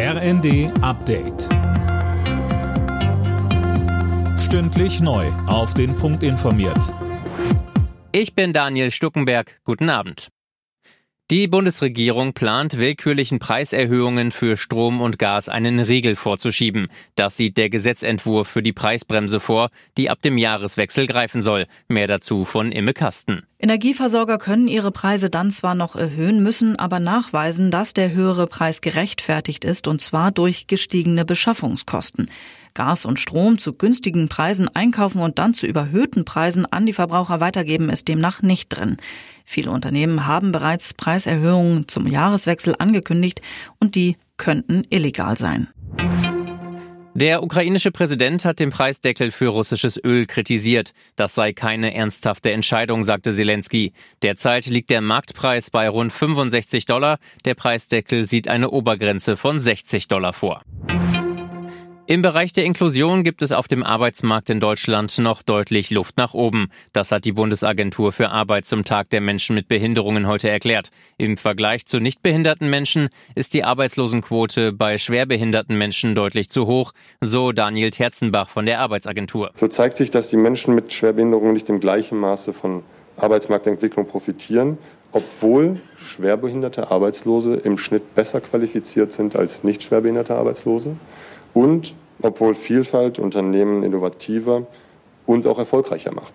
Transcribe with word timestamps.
RND 0.00 0.70
Update. 0.80 1.48
Stündlich 4.38 5.00
neu. 5.00 5.26
Auf 5.48 5.74
den 5.74 5.96
Punkt 5.96 6.22
informiert. 6.22 6.94
Ich 8.12 8.36
bin 8.36 8.52
Daniel 8.52 8.92
Stuckenberg. 8.92 9.58
Guten 9.64 9.90
Abend. 9.90 10.28
Die 11.32 11.48
Bundesregierung 11.48 12.32
plant, 12.32 12.78
willkürlichen 12.78 13.40
Preiserhöhungen 13.40 14.30
für 14.30 14.56
Strom 14.56 15.00
und 15.00 15.18
Gas 15.18 15.48
einen 15.48 15.80
Riegel 15.80 16.14
vorzuschieben. 16.14 16.86
Das 17.16 17.36
sieht 17.36 17.58
der 17.58 17.68
Gesetzentwurf 17.68 18.46
für 18.46 18.62
die 18.62 18.72
Preisbremse 18.72 19.40
vor, 19.40 19.70
die 19.96 20.10
ab 20.10 20.22
dem 20.22 20.38
Jahreswechsel 20.38 21.08
greifen 21.08 21.42
soll. 21.42 21.66
Mehr 21.88 22.06
dazu 22.06 22.44
von 22.44 22.70
Imme 22.70 22.94
Kasten. 22.94 23.42
Energieversorger 23.60 24.38
können 24.38 24.68
ihre 24.68 24.92
Preise 24.92 25.30
dann 25.30 25.50
zwar 25.50 25.74
noch 25.74 25.96
erhöhen, 25.96 26.44
müssen 26.44 26.78
aber 26.78 27.00
nachweisen, 27.00 27.72
dass 27.72 27.92
der 27.92 28.12
höhere 28.12 28.46
Preis 28.46 28.80
gerechtfertigt 28.80 29.64
ist, 29.64 29.88
und 29.88 30.00
zwar 30.00 30.30
durch 30.30 30.68
gestiegene 30.68 31.24
Beschaffungskosten. 31.24 32.30
Gas 32.74 33.04
und 33.04 33.18
Strom 33.18 33.58
zu 33.58 33.72
günstigen 33.72 34.28
Preisen 34.28 34.68
einkaufen 34.68 35.20
und 35.20 35.40
dann 35.40 35.54
zu 35.54 35.66
überhöhten 35.66 36.24
Preisen 36.24 36.66
an 36.66 36.86
die 36.86 36.92
Verbraucher 36.92 37.40
weitergeben, 37.40 37.90
ist 37.90 38.06
demnach 38.06 38.42
nicht 38.42 38.68
drin. 38.68 38.96
Viele 39.44 39.72
Unternehmen 39.72 40.26
haben 40.26 40.52
bereits 40.52 40.94
Preiserhöhungen 40.94 41.88
zum 41.88 42.06
Jahreswechsel 42.06 42.76
angekündigt 42.78 43.42
und 43.80 43.96
die 43.96 44.16
könnten 44.36 44.84
illegal 44.88 45.36
sein. 45.36 45.66
Der 47.20 47.42
ukrainische 47.42 47.90
Präsident 47.90 48.44
hat 48.44 48.60
den 48.60 48.70
Preisdeckel 48.70 49.32
für 49.32 49.48
russisches 49.48 49.98
Öl 50.04 50.24
kritisiert. 50.26 50.92
Das 51.16 51.34
sei 51.34 51.52
keine 51.52 51.92
ernsthafte 51.92 52.52
Entscheidung, 52.52 53.02
sagte 53.02 53.32
Zelensky. 53.32 53.92
Derzeit 54.22 54.66
liegt 54.66 54.88
der 54.88 55.00
Marktpreis 55.00 55.68
bei 55.70 55.88
rund 55.88 56.12
65 56.12 56.86
Dollar. 56.86 57.18
Der 57.44 57.56
Preisdeckel 57.56 58.22
sieht 58.22 58.46
eine 58.46 58.70
Obergrenze 58.70 59.36
von 59.36 59.58
60 59.58 60.06
Dollar 60.06 60.32
vor. 60.32 60.62
Im 62.10 62.22
Bereich 62.22 62.54
der 62.54 62.64
Inklusion 62.64 63.22
gibt 63.22 63.42
es 63.42 63.52
auf 63.52 63.68
dem 63.68 63.82
Arbeitsmarkt 63.82 64.48
in 64.48 64.60
Deutschland 64.60 65.18
noch 65.18 65.42
deutlich 65.42 65.90
Luft 65.90 66.16
nach 66.16 66.32
oben. 66.32 66.70
Das 66.94 67.12
hat 67.12 67.26
die 67.26 67.32
Bundesagentur 67.32 68.12
für 68.12 68.30
Arbeit 68.30 68.64
zum 68.64 68.82
Tag 68.82 69.10
der 69.10 69.20
Menschen 69.20 69.54
mit 69.54 69.68
Behinderungen 69.68 70.26
heute 70.26 70.48
erklärt. 70.48 70.88
Im 71.18 71.36
Vergleich 71.36 71.84
zu 71.84 72.00
nichtbehinderten 72.00 72.70
Menschen 72.70 73.10
ist 73.34 73.52
die 73.52 73.62
Arbeitslosenquote 73.62 74.72
bei 74.72 74.96
schwerbehinderten 74.96 75.76
Menschen 75.76 76.14
deutlich 76.14 76.48
zu 76.48 76.66
hoch, 76.66 76.92
so 77.20 77.52
Daniel 77.52 77.90
Terzenbach 77.90 78.48
von 78.48 78.64
der 78.64 78.80
Arbeitsagentur. 78.80 79.50
So 79.56 79.68
zeigt 79.68 79.98
sich, 79.98 80.08
dass 80.08 80.30
die 80.30 80.38
Menschen 80.38 80.74
mit 80.74 80.90
Schwerbehinderungen 80.94 81.52
nicht 81.52 81.68
im 81.68 81.78
gleichen 81.78 82.18
Maße 82.18 82.54
von 82.54 82.84
Arbeitsmarktentwicklung 83.18 84.06
profitieren, 84.06 84.78
obwohl 85.12 85.82
schwerbehinderte 85.98 86.90
Arbeitslose 86.90 87.56
im 87.56 87.76
Schnitt 87.76 88.14
besser 88.14 88.40
qualifiziert 88.40 89.12
sind 89.12 89.36
als 89.36 89.62
nicht 89.62 89.82
schwerbehinderte 89.82 90.34
Arbeitslose 90.34 90.96
und 91.54 91.94
obwohl 92.22 92.54
Vielfalt 92.54 93.18
Unternehmen 93.18 93.82
innovativer 93.82 94.66
und 95.26 95.46
auch 95.46 95.58
erfolgreicher 95.58 96.12
macht. 96.12 96.34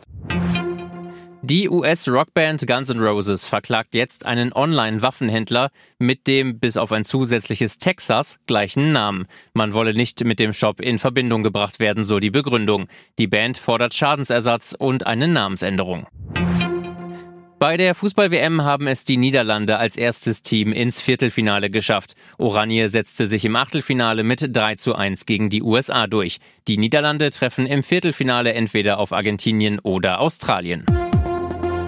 Die 1.45 1.67
US-Rockband 1.67 2.66
Guns 2.66 2.90
N' 2.90 3.02
Roses 3.02 3.45
verklagt 3.45 3.95
jetzt 3.95 4.25
einen 4.25 4.53
Online-Waffenhändler 4.53 5.72
mit 6.00 6.25
dem 6.25 6.58
bis 6.58 6.78
auf 6.78 6.94
ein 6.94 7.03
zusätzliches 7.03 7.80
Texas 7.80 8.40
gleichen 8.48 8.94
Namen. 8.94 9.28
Man 9.53 9.73
wolle 9.73 9.94
nicht 9.94 10.23
mit 10.23 10.40
dem 10.40 10.53
Shop 10.53 10.80
in 10.80 11.00
Verbindung 11.00 11.44
gebracht 11.44 11.81
werden, 11.81 12.06
so 12.06 12.22
die 12.22 12.30
Begründung. 12.30 12.88
Die 13.20 13.28
Band 13.28 13.58
fordert 13.58 13.94
Schadensersatz 13.94 14.73
und 14.80 15.06
eine 15.06 15.28
Namensänderung. 15.28 16.08
Bei 17.64 17.78
der 17.78 17.95
Fußball-WM 17.95 18.66
haben 18.66 18.88
es 18.88 19.06
die 19.06 19.16
Niederlande 19.16 19.78
als 19.78 19.95
erstes 19.95 20.42
Team 20.42 20.73
ins 20.73 21.00
Viertelfinale 21.00 21.69
geschafft. 21.69 22.14
Oranje 22.38 22.89
setzte 22.89 23.25
sich 23.25 23.45
im 23.45 23.56
Achtelfinale 23.56 24.25
mit 24.25 24.45
3 24.53 24.75
zu 24.75 24.95
1 24.95 25.25
gegen 25.25 25.50
die 25.50 25.64
USA 25.64 26.08
durch. 26.08 26.41
Die 26.67 26.78
Niederlande 26.78 27.30
treffen 27.30 27.66
im 27.66 27.81
Viertelfinale 27.81 28.52
entweder 28.52 29.00
auf 29.00 29.14
Argentinien 29.14 29.80
oder 29.80 30.19
Australien. 30.19 30.86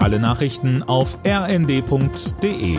Alle 0.00 0.18
Nachrichten 0.18 0.82
auf 0.82 1.18
rnd.de 1.26 2.78